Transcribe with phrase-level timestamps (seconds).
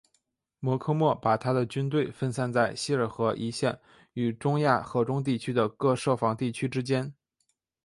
[0.59, 3.79] 摩诃末把他的军队分散在锡尔河一线
[4.13, 7.13] 与中亚河中地区的各设防地区之间。